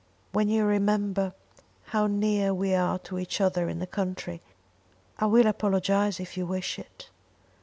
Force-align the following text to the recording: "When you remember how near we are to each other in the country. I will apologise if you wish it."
"When 0.31 0.49
you 0.49 0.65
remember 0.65 1.35
how 1.89 2.07
near 2.07 2.55
we 2.55 2.73
are 2.73 2.97
to 2.97 3.19
each 3.19 3.39
other 3.39 3.69
in 3.69 3.77
the 3.77 3.85
country. 3.85 4.41
I 5.19 5.27
will 5.27 5.45
apologise 5.45 6.19
if 6.19 6.35
you 6.35 6.47
wish 6.47 6.79
it." 6.79 7.11